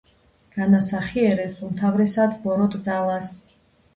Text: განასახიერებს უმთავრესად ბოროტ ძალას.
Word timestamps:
განასახიერებს 0.53 1.59
უმთავრესად 1.67 2.33
ბოროტ 2.47 2.79
ძალას. 2.87 3.29